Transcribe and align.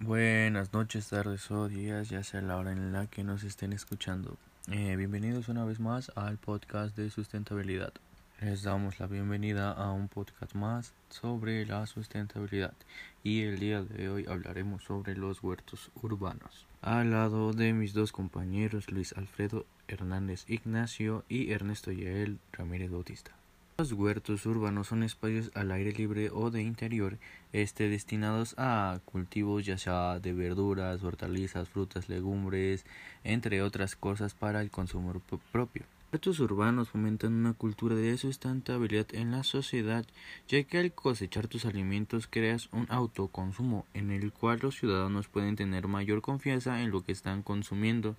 Buenas 0.00 0.72
noches, 0.72 1.08
tardes 1.08 1.50
o 1.50 1.66
días, 1.66 2.08
ya 2.08 2.22
sea 2.22 2.40
la 2.40 2.56
hora 2.56 2.70
en 2.70 2.92
la 2.92 3.08
que 3.08 3.24
nos 3.24 3.42
estén 3.42 3.72
escuchando. 3.72 4.36
Eh, 4.70 4.94
bienvenidos 4.94 5.48
una 5.48 5.64
vez 5.64 5.80
más 5.80 6.12
al 6.14 6.38
podcast 6.38 6.96
de 6.96 7.10
sustentabilidad. 7.10 7.92
Les 8.40 8.62
damos 8.62 9.00
la 9.00 9.08
bienvenida 9.08 9.72
a 9.72 9.90
un 9.90 10.06
podcast 10.06 10.54
más 10.54 10.92
sobre 11.08 11.66
la 11.66 11.84
sustentabilidad 11.88 12.74
y 13.24 13.42
el 13.42 13.58
día 13.58 13.82
de 13.82 14.08
hoy 14.08 14.24
hablaremos 14.28 14.84
sobre 14.84 15.16
los 15.16 15.42
huertos 15.42 15.90
urbanos. 16.00 16.64
Al 16.80 17.10
lado 17.10 17.52
de 17.52 17.72
mis 17.72 17.92
dos 17.92 18.12
compañeros 18.12 18.92
Luis 18.92 19.14
Alfredo 19.14 19.66
Hernández 19.88 20.44
Ignacio 20.46 21.24
y 21.28 21.50
Ernesto 21.50 21.90
Yael 21.90 22.38
Ramírez 22.52 22.92
Bautista. 22.92 23.32
Los 23.80 23.92
huertos 23.92 24.44
urbanos 24.44 24.88
son 24.88 25.04
espacios 25.04 25.52
al 25.54 25.70
aire 25.70 25.92
libre 25.92 26.30
o 26.32 26.50
de 26.50 26.62
interior, 26.62 27.16
este, 27.52 27.88
destinados 27.88 28.56
a 28.58 28.98
cultivos 29.04 29.64
ya 29.64 29.78
sea 29.78 30.18
de 30.18 30.32
verduras, 30.32 31.04
hortalizas, 31.04 31.68
frutas, 31.68 32.08
legumbres, 32.08 32.84
entre 33.22 33.62
otras 33.62 33.94
cosas 33.94 34.34
para 34.34 34.62
el 34.62 34.72
consumo 34.72 35.22
propio. 35.52 35.84
Huertos 36.10 36.40
urbanos 36.40 36.88
fomentan 36.88 37.34
una 37.34 37.52
cultura 37.52 37.94
de 37.94 38.18
sustentabilidad 38.18 39.14
en 39.14 39.30
la 39.30 39.44
sociedad, 39.44 40.04
ya 40.48 40.60
que 40.64 40.78
al 40.78 40.90
cosechar 40.90 41.46
tus 41.46 41.64
alimentos 41.64 42.26
creas 42.26 42.68
un 42.72 42.88
autoconsumo 42.90 43.86
en 43.94 44.10
el 44.10 44.32
cual 44.32 44.58
los 44.60 44.74
ciudadanos 44.76 45.28
pueden 45.28 45.54
tener 45.54 45.86
mayor 45.86 46.20
confianza 46.20 46.82
en 46.82 46.90
lo 46.90 47.04
que 47.04 47.12
están 47.12 47.44
consumiendo, 47.44 48.16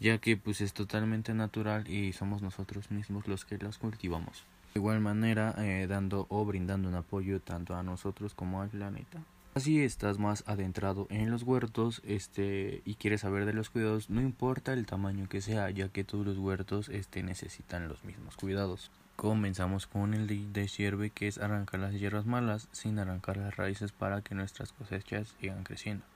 ya 0.00 0.16
que 0.16 0.38
pues 0.38 0.62
es 0.62 0.72
totalmente 0.72 1.34
natural 1.34 1.86
y 1.86 2.14
somos 2.14 2.40
nosotros 2.40 2.90
mismos 2.90 3.28
los 3.28 3.44
que 3.44 3.58
los 3.58 3.76
cultivamos. 3.76 4.46
De 4.74 4.80
igual 4.80 5.00
manera, 5.00 5.54
eh, 5.58 5.86
dando 5.86 6.26
o 6.30 6.44
brindando 6.44 6.88
un 6.88 6.94
apoyo 6.94 7.40
tanto 7.40 7.74
a 7.74 7.82
nosotros 7.82 8.34
como 8.34 8.62
al 8.62 8.70
planeta. 8.70 9.22
Así 9.54 9.82
estás 9.82 10.18
más 10.18 10.44
adentrado 10.46 11.06
en 11.10 11.30
los 11.30 11.42
huertos 11.42 12.00
este, 12.06 12.80
y 12.86 12.94
quieres 12.94 13.20
saber 13.20 13.44
de 13.44 13.52
los 13.52 13.68
cuidados, 13.68 14.08
no 14.08 14.22
importa 14.22 14.72
el 14.72 14.86
tamaño 14.86 15.28
que 15.28 15.42
sea, 15.42 15.68
ya 15.68 15.90
que 15.90 16.04
todos 16.04 16.24
los 16.24 16.38
huertos 16.38 16.88
este, 16.88 17.22
necesitan 17.22 17.86
los 17.86 18.02
mismos 18.02 18.34
cuidados. 18.36 18.90
Comenzamos 19.14 19.86
con 19.86 20.14
el 20.14 20.52
de 20.54 20.68
sirve 20.68 21.10
que 21.10 21.28
es 21.28 21.36
arrancar 21.36 21.80
las 21.80 21.92
hierbas 21.92 22.24
malas 22.24 22.68
sin 22.72 22.98
arrancar 22.98 23.36
las 23.36 23.54
raíces 23.54 23.92
para 23.92 24.22
que 24.22 24.34
nuestras 24.34 24.72
cosechas 24.72 25.34
sigan 25.38 25.64
creciendo. 25.64 26.06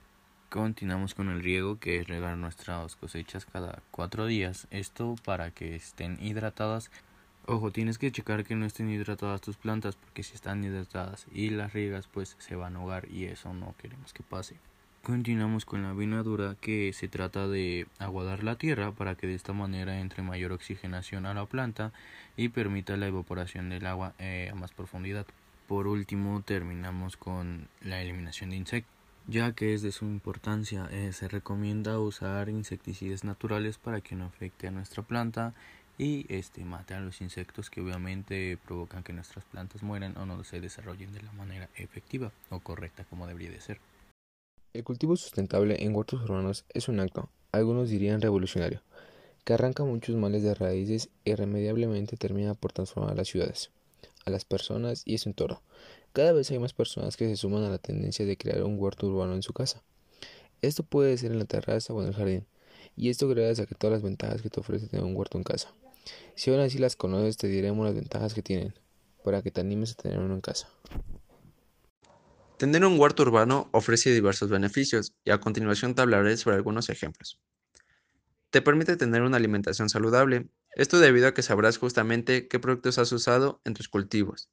Continuamos 0.49 1.13
con 1.13 1.29
el 1.29 1.43
riego 1.43 1.77
que 1.77 1.99
es 1.99 2.07
regar 2.07 2.37
nuestras 2.37 2.95
cosechas 2.95 3.45
cada 3.45 3.83
cuatro 3.91 4.25
días, 4.25 4.65
esto 4.71 5.15
para 5.23 5.51
que 5.51 5.75
estén 5.75 6.17
hidratadas 6.21 6.89
Ojo, 7.49 7.71
tienes 7.71 7.97
que 7.97 8.11
checar 8.11 8.43
que 8.43 8.55
no 8.55 8.65
estén 8.65 8.89
hidratadas 8.89 9.39
tus 9.39 9.55
plantas 9.55 9.95
porque 9.95 10.21
si 10.21 10.35
están 10.35 10.65
hidratadas 10.65 11.27
y 11.33 11.49
las 11.49 11.71
riegas 11.71 12.05
pues 12.05 12.35
se 12.39 12.57
van 12.57 12.75
a 12.75 12.79
ahogar 12.79 13.09
y 13.09 13.23
eso 13.23 13.53
no 13.53 13.73
queremos 13.77 14.11
que 14.11 14.21
pase. 14.21 14.57
Continuamos 15.01 15.63
con 15.63 15.81
la 15.81 15.93
vinadura 15.93 16.57
que 16.59 16.91
se 16.91 17.07
trata 17.07 17.47
de 17.47 17.87
aguadar 17.99 18.43
la 18.43 18.57
tierra 18.57 18.91
para 18.91 19.15
que 19.15 19.27
de 19.27 19.35
esta 19.35 19.53
manera 19.53 20.01
entre 20.01 20.23
mayor 20.23 20.51
oxigenación 20.51 21.25
a 21.25 21.33
la 21.33 21.45
planta 21.45 21.93
y 22.35 22.49
permita 22.49 22.97
la 22.97 23.07
evaporación 23.07 23.69
del 23.69 23.85
agua 23.85 24.13
eh, 24.19 24.49
a 24.51 24.55
más 24.55 24.73
profundidad. 24.73 25.25
Por 25.69 25.87
último 25.87 26.41
terminamos 26.41 27.15
con 27.15 27.69
la 27.81 28.01
eliminación 28.01 28.49
de 28.49 28.57
insectos. 28.57 28.93
Ya 29.29 29.53
que 29.53 29.73
es 29.73 29.81
de 29.81 29.93
su 29.93 30.03
importancia, 30.03 30.89
eh, 30.91 31.13
se 31.13 31.29
recomienda 31.29 31.97
usar 31.99 32.49
insecticidas 32.49 33.23
naturales 33.23 33.77
para 33.77 34.01
que 34.01 34.15
no 34.15 34.25
afecte 34.25 34.67
a 34.67 34.71
nuestra 34.71 35.03
planta 35.03 35.53
y 35.97 36.25
este 36.29 36.63
mate 36.63 36.93
a 36.93 36.99
los 36.99 37.21
insectos 37.21 37.69
que 37.69 37.81
obviamente 37.81 38.57
provocan 38.65 39.03
que 39.03 39.13
nuestras 39.13 39.45
plantas 39.45 39.81
mueran 39.81 40.15
o 40.17 40.25
no 40.25 40.43
se 40.43 40.61
desarrollen 40.61 41.13
de 41.13 41.21
la 41.21 41.31
manera 41.31 41.69
efectiva 41.75 42.31
o 42.49 42.59
correcta 42.59 43.05
como 43.05 43.27
debería 43.27 43.51
de 43.51 43.61
ser. 43.61 43.79
El 44.73 44.83
cultivo 44.83 45.15
sustentable 45.15 45.83
en 45.83 45.95
huertos 45.95 46.21
urbanos 46.21 46.65
es 46.69 46.87
un 46.87 46.99
acto, 46.99 47.29
algunos 47.51 47.89
dirían 47.89 48.21
revolucionario, 48.21 48.81
que 49.43 49.53
arranca 49.53 49.83
muchos 49.83 50.15
males 50.15 50.43
de 50.43 50.53
raíces 50.53 51.09
y 51.23 51.31
irremediablemente 51.31 52.15
termina 52.15 52.53
por 52.53 52.73
transformar 52.73 53.15
las 53.15 53.29
ciudades, 53.29 53.71
a 54.25 54.29
las 54.29 54.45
personas 54.45 55.01
y 55.05 55.17
su 55.17 55.29
entorno. 55.29 55.61
Cada 56.13 56.31
vez 56.31 56.51
hay 56.51 56.59
más 56.59 56.73
personas 56.73 57.17
que 57.17 57.27
se 57.27 57.37
suman 57.37 57.63
a 57.63 57.69
la 57.69 57.77
tendencia 57.79 58.25
de 58.25 58.37
crear 58.37 58.63
un 58.63 58.77
huerto 58.77 59.07
urbano 59.07 59.33
en 59.33 59.41
su 59.41 59.53
casa. 59.53 59.81
Esto 60.61 60.83
puede 60.83 61.17
ser 61.17 61.31
en 61.31 61.39
la 61.39 61.45
terraza 61.45 61.93
o 61.93 62.01
en 62.01 62.09
el 62.09 62.13
jardín, 62.13 62.45
y 62.95 63.09
esto 63.09 63.27
gracias 63.27 63.61
a 63.61 63.65
que 63.65 63.75
todas 63.75 63.93
las 63.93 64.03
ventajas 64.03 64.41
que 64.41 64.49
te 64.49 64.59
ofrece 64.59 64.87
tener 64.87 65.05
un 65.05 65.15
huerto 65.15 65.37
en 65.37 65.43
casa. 65.43 65.73
Si 66.35 66.51
aún 66.51 66.59
así 66.59 66.77
las 66.77 66.95
conoces, 66.95 67.37
te 67.37 67.47
diremos 67.47 67.85
las 67.85 67.95
ventajas 67.95 68.33
que 68.33 68.41
tienen, 68.41 68.73
para 69.23 69.41
que 69.41 69.51
te 69.51 69.61
animes 69.61 69.91
a 69.91 69.95
tener 69.95 70.19
uno 70.19 70.35
en 70.35 70.41
casa. 70.41 70.69
Tener 72.57 72.83
un 72.85 72.99
huerto 72.99 73.23
urbano 73.23 73.69
ofrece 73.71 74.11
diversos 74.11 74.49
beneficios 74.49 75.13
y 75.23 75.31
a 75.31 75.39
continuación 75.39 75.93
te 75.93 76.01
hablaré 76.01 76.37
sobre 76.37 76.55
algunos 76.55 76.89
ejemplos. 76.89 77.39
Te 78.49 78.61
permite 78.61 78.97
tener 78.97 79.21
una 79.21 79.37
alimentación 79.37 79.89
saludable, 79.89 80.47
esto 80.75 80.99
debido 80.99 81.27
a 81.27 81.33
que 81.33 81.43
sabrás 81.43 81.77
justamente 81.77 82.47
qué 82.47 82.59
productos 82.59 82.97
has 82.97 83.11
usado 83.11 83.61
en 83.65 83.73
tus 83.73 83.89
cultivos. 83.89 84.49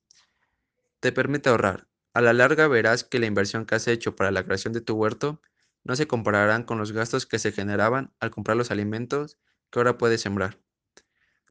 Te 1.00 1.12
permite 1.12 1.48
ahorrar, 1.48 1.86
a 2.12 2.21
la 2.21 2.32
larga 2.32 2.69
verás 2.69 3.04
que 3.04 3.19
la 3.19 3.26
inversión 3.26 3.66
que 3.66 3.75
has 3.75 3.88
hecho 3.88 4.16
para 4.16 4.31
la 4.31 4.44
creación 4.44 4.72
de 4.72 4.81
tu 4.81 4.94
huerto 4.94 5.41
no 5.82 5.97
se 5.97 6.06
compararán 6.06 6.65
con 6.65 6.78
los 6.78 6.92
gastos 6.92 7.26
que 7.26 7.38
se 7.38 7.53
generaban 7.53 8.12
al 8.21 8.31
comprar 8.31 8.56
los 8.56 8.71
alimentos 8.71 9.38
que 9.71 9.78
ahora 9.78 9.98
puedes 9.98 10.21
sembrar. 10.21 10.64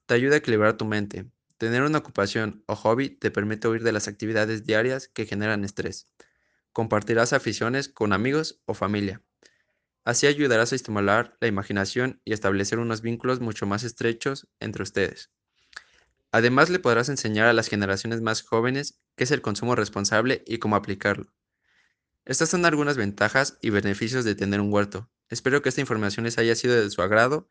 Te 0.06 0.16
ayuda 0.16 0.36
a 0.36 0.38
equilibrar 0.40 0.76
tu 0.76 0.84
mente. 0.84 1.32
Tener 1.58 1.82
una 1.84 2.00
ocupación 2.00 2.64
o 2.68 2.76
hobby 2.76 3.10
te 3.10 3.32
permite 3.32 3.70
huir 3.70 3.84
de 3.84 3.94
las 3.94 4.10
actividades 4.10 4.66
diarias 4.66 5.08
que 5.08 5.26
generan 5.26 5.64
estrés. 5.64 6.10
Compartirás 6.74 7.32
aficiones 7.32 7.88
con 7.88 8.12
amigos 8.12 8.62
o 8.66 8.74
familia. 8.74 9.22
Así 10.04 10.28
ayudarás 10.28 10.74
a 10.74 10.76
estimular 10.76 11.38
la 11.40 11.48
imaginación 11.48 12.22
y 12.26 12.34
establecer 12.34 12.80
unos 12.80 13.02
vínculos 13.02 13.40
mucho 13.40 13.66
más 13.66 13.84
estrechos 13.84 14.50
entre 14.60 14.84
ustedes. 14.84 15.32
Además, 16.34 16.70
le 16.70 16.80
podrás 16.80 17.08
enseñar 17.08 17.48
a 17.48 17.54
las 17.54 17.70
generaciones 17.70 18.20
más 18.20 18.42
jóvenes 18.42 19.00
qué 19.16 19.24
es 19.24 19.32
el 19.32 19.42
consumo 19.42 19.76
responsable 19.76 20.44
y 20.46 20.58
cómo 20.58 20.76
aplicarlo. 20.76 21.32
Estas 22.26 22.50
son 22.50 22.66
algunas 22.66 22.98
ventajas 22.98 23.58
y 23.62 23.70
beneficios 23.70 24.26
de 24.26 24.36
tener 24.36 24.60
un 24.60 24.74
huerto. 24.74 25.10
Espero 25.30 25.62
que 25.62 25.70
esta 25.70 25.82
información 25.82 26.26
les 26.26 26.38
haya 26.38 26.56
sido 26.56 26.76
de 26.76 26.90
su 26.90 27.02
agrado 27.02 27.48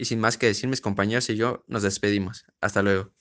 y 0.00 0.06
sin 0.06 0.18
más 0.20 0.38
que 0.38 0.46
decir, 0.46 0.68
mis 0.70 0.80
compañeros 0.80 1.28
y 1.30 1.36
yo 1.36 1.64
nos 1.68 1.82
despedimos. 1.82 2.46
Hasta 2.60 2.82
luego. 2.82 3.12